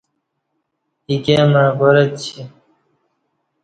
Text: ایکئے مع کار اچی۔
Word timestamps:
ایکئے 1.09 1.35
مع 1.51 1.65
کار 1.77 1.95
اچی۔ 2.01 2.39